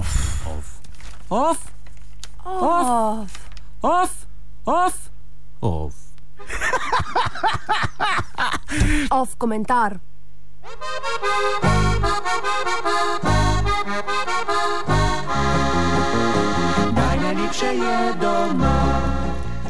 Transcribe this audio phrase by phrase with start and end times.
[0.00, 0.80] Off.
[1.28, 1.72] Off.
[2.44, 3.32] Off.
[3.82, 4.26] Off.
[4.64, 5.10] Off.
[5.60, 5.94] Off.
[9.10, 10.00] Off komentar.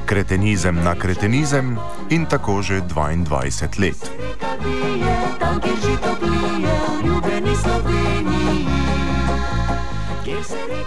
[0.06, 1.78] Kretenizem na kretenizem
[2.10, 4.00] in tako že 22 let.
[5.38, 7.29] Tam, kjer žito plije, v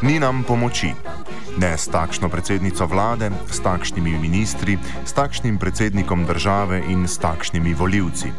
[0.02, 0.94] Ni nam pomoči.
[1.58, 7.74] Ne s takšno predsednico vlade, s takšnimi ministri, s takšnim predsednikom države in s takšnimi
[7.74, 8.32] voljivci.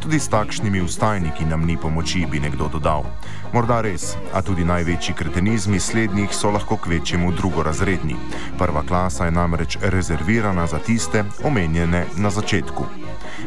[0.00, 3.04] Tudi s takšnimi ustajniki nam ni pomoči, bi nekdo dodal.
[3.52, 8.16] Morda res, a tudi največji kretenizmi slednjih so lahko k večjemu drugorazredni.
[8.58, 12.84] Prva klasa je namreč rezervirana za tiste, omenjene na začetku.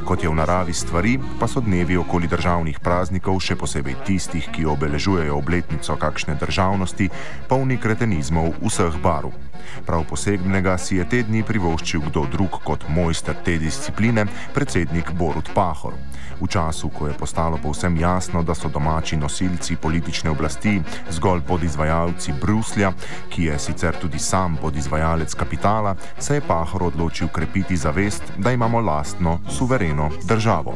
[0.06, 4.66] Kot je v naravi stvari, pa so dnevi okoli državnih praznikov, še posebej tistih, ki
[4.66, 7.12] obeležujejo obletnico kakšne državnosti,
[7.52, 9.51] polni kretenizmov vseh barv.
[9.86, 15.54] Prav posebnega si je te dni privoščil kdo drug kot mojster te discipline, predsednik Borut
[15.54, 15.94] Pahor.
[16.42, 22.34] V času, ko je postalo povsem jasno, da so domači nosilci politične oblasti zgolj podizvajalci
[22.42, 22.94] Bruslja,
[23.30, 28.80] ki je sicer tudi sam podizvajalec kapitala, se je Pahor odločil krepiti zavest, da imamo
[28.80, 30.76] lastno, suvereno državo.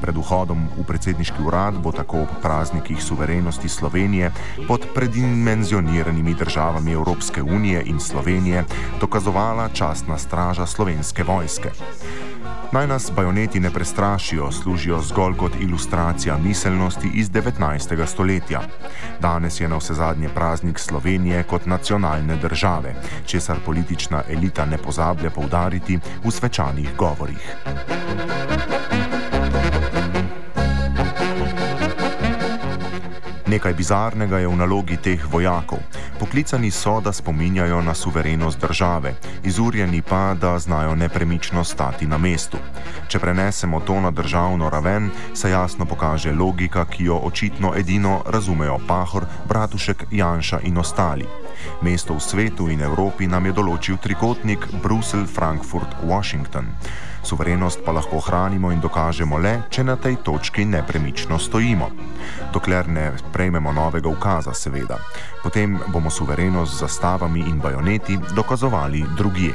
[0.00, 4.30] Pred vhodom v predsedniški urad bo tako ob praznikih suverenosti Slovenije
[4.68, 8.64] pod predimenzioniranimi državami Evropske unije in Slovenije
[9.00, 11.70] dokazovala častna straža slovenske vojske.
[12.72, 18.06] Naj nas bajoneti ne prestrašijo, služijo zgolj kot ilustracija miselnosti iz 19.
[18.06, 18.60] stoletja.
[19.20, 22.94] Danes je na vse zadnje praznik Slovenije kot nacionalne države,
[23.26, 27.56] česar politična elita ne pozablja poudariti v svečanih govorih.
[33.56, 35.80] Nekaj bizarnega je v nalogi teh vojakov.
[36.20, 39.14] Poklicani so, da spominjajo na suverenost države,
[39.44, 42.56] izurjeni pa, da znajo nepremično stati na mestu.
[43.08, 48.78] Če prenesemo to na državno raven, se jasno pokaže logika, ki jo očitno edino razumejo
[48.88, 51.26] Pahor, Bratušek, Janša in ostali.
[51.82, 56.72] Mesto v svetu in Evropi nam je določil trikotnik Bruselj, Frankfurt, Washington.
[57.26, 61.88] Suverenost pa lahko ohranimo in dokažemo le, če na tej točki nepremično stojimo.
[62.54, 65.00] Dokler ne prejmemo novega ukaza, seveda.
[65.42, 69.54] Potem bomo suverenost z zastavami in bajoneti dokazovali drugje.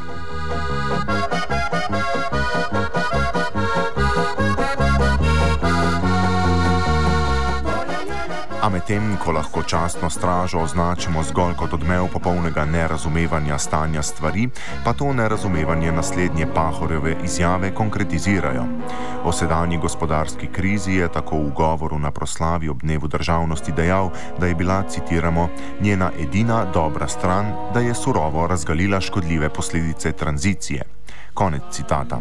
[8.62, 14.50] A medtem, ko lahko častno stražo označimo zgolj kot odmev popolnega nerazumevanja stanja stvari,
[14.86, 18.66] pa to nerazumevanje naslednje Pahorjeve izjave konkretizirajo.
[19.24, 24.46] O sedanji gospodarski krizi je tako v govoru na proslavi ob dnevu državnosti dejal, da
[24.46, 25.50] je bila, citiramo,
[25.82, 31.01] njena edina dobra stran, da je surovo razgalila škodljive posledice tranzicije.
[31.34, 32.20] Konec citata.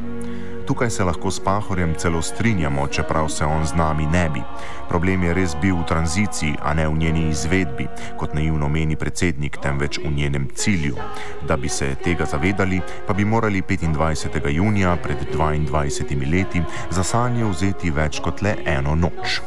[0.67, 4.43] Tukaj se lahko s Pahorjem celo strinjamo, čeprav se on z nami ne bi.
[4.89, 9.59] Problem je res bil v tranziciji, a ne v njeni izvedbi, kot naivno meni predsednik,
[9.63, 10.95] temveč v njenem cilju.
[11.49, 14.49] Da bi se tega zavedali, pa bi morali 25.
[14.49, 19.41] junija pred 22 leti za sanje vzeti več kot le eno noč.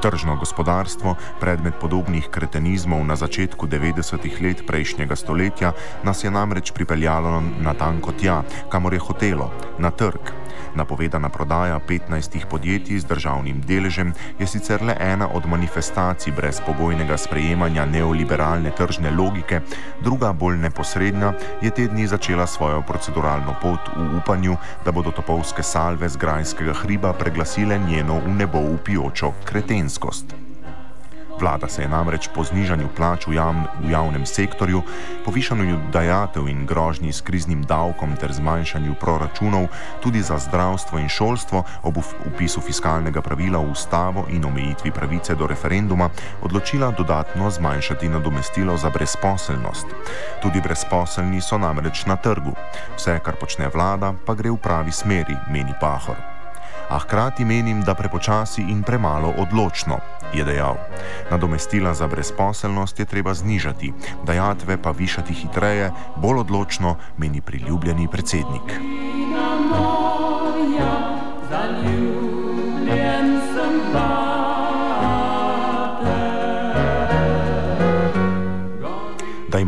[0.00, 5.72] Tržno gospodarstvo, predmet podobnih kretenizmov na začetku 90-ih let prejšnjega stoletja,
[6.02, 8.40] nas je namreč pripeljalo na tanko tja,
[8.72, 10.39] kamor je hotelo, na trg.
[10.74, 17.84] Napovedana prodaja 15 podjetij z državnim deležem je sicer le ena od manifestacij brezpogojnega sprejemanja
[17.84, 19.60] neoliberalne tržne logike,
[20.02, 25.62] druga bolj neposredna je te dni začela svojo proceduralno pot v upanju, da bodo topovske
[25.62, 30.39] salve z grajskega hriba preglasile njeno v nebo upijočo kretenskost.
[31.40, 34.82] Vlada se je namreč po znižanju plač v, javn, v javnem sektorju,
[35.24, 39.68] povišanju dajatev in grožnji s kriznim davkom ter zmanjšanju proračunov
[40.04, 45.46] tudi za zdravstvo in šolstvo ob upisu fiskalnega pravila v ustavo in omejitvi pravice do
[45.46, 46.10] referenduma
[46.42, 49.86] odločila dodatno zmanjšati nadomestilo za brezposelnost.
[50.42, 52.52] Tudi brezposelni so namreč na trgu.
[52.96, 56.39] Vse, kar počne vlada, pa gre v pravi smeri, meni Pahor
[56.90, 59.98] a hkrati menim, da prepočasi in premalo odločno,
[60.34, 60.76] je dejal.
[61.30, 63.92] Nadomestila za brezposelnost je treba znižati,
[64.26, 68.74] dajatve pa višati hitreje, bolj odločno, meni priljubljeni predsednik.
[72.86, 73.39] Da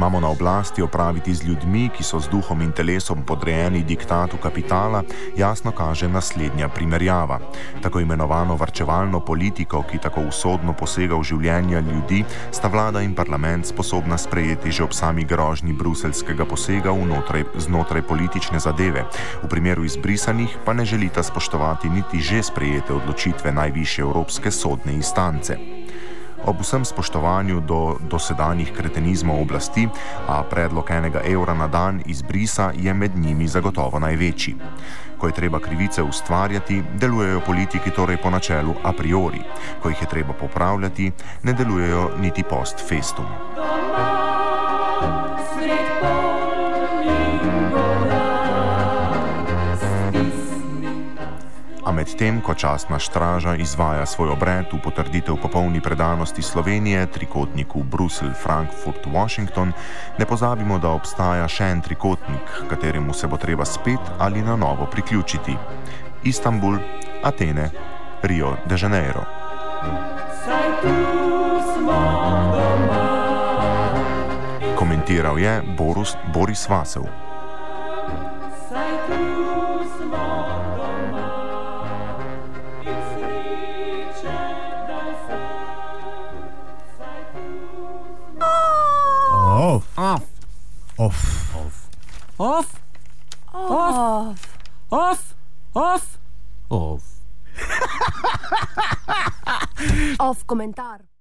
[0.02, 5.02] imamo na oblasti opraviti z ljudmi, ki so z duhom in telesom podrejeni diktatu kapitala,
[5.36, 7.38] jasno kaže naslednja primerjava.
[7.82, 13.66] Tako imenovano varčevalno politiko, ki tako usodno posega v življenja ljudi, sta vlada in parlament
[13.66, 19.06] sposobna sprejeti že ob sami grožnji bruselskega posega vnotraj, znotraj politične zadeve.
[19.42, 25.54] V primeru izbrisanih pa ne želita spoštovati niti že sprejete odločitve najvišje evropske sodne instance.
[26.44, 29.88] Ob vsem spoštovanju do dosedanjih kretenizmov oblasti,
[30.28, 34.56] a predlog enega evra na dan izbrisa je med njimi zagotovo največji.
[35.18, 39.38] Ko je treba krivice ustvarjati, delujejo politiki torej po načelu a priori,
[39.82, 41.12] ko jih je treba popravljati,
[41.42, 43.26] ne delujejo niti post festum.
[45.54, 47.81] Sred polnih
[51.82, 58.30] A medtem, ko častna straža izvaja svoj obred v potrditev popolni predanosti Slovenije trikotniku Bruselj,
[58.38, 59.72] Frankfurt, Washington,
[60.18, 64.86] ne pozabimo, da obstaja še en trikotnik, kateremu se bo treba spet ali na novo
[64.86, 65.56] priključiti:
[66.22, 66.78] Istanbul,
[67.22, 67.70] Atene,
[68.22, 69.26] Rio de Janeiro.
[74.78, 77.31] Komentiral je Boris, Boris Vasel.
[91.54, 91.88] Off.
[92.38, 92.80] Off.
[93.52, 94.58] Off.
[94.90, 95.34] Off.
[95.74, 96.18] Off.
[96.70, 97.04] Off.
[100.18, 101.02] Off komentar.